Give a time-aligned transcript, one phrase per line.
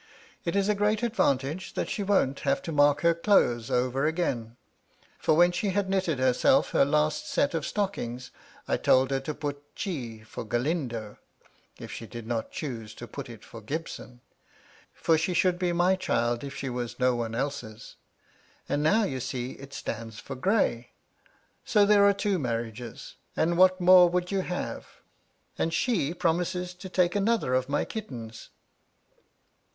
[0.45, 4.57] It' is a great advantage that she won't have to mark her' clothes over again;
[5.19, 8.31] for when she had knitted herself 'her last set of stockings,
[8.67, 11.19] I told her to put G for' Galindo,
[11.77, 14.21] if she did not choose to put it for Gibson,
[14.91, 17.97] for 'she should be my child if she was no one else's.'
[18.67, 20.93] And now, you see, it stands for Gray.
[21.63, 24.87] So there are' two marriages, and what more would you have?
[25.59, 28.49] And' she promises to take another of my kittens.